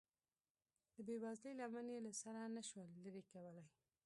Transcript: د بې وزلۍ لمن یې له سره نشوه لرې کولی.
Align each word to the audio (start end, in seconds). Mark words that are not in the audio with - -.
د 0.95 0.97
بې 1.05 1.15
وزلۍ 1.23 1.53
لمن 1.59 1.87
یې 1.93 1.99
له 2.05 2.11
سره 2.21 2.41
نشوه 2.55 2.85
لرې 3.03 3.23
کولی. 3.31 3.65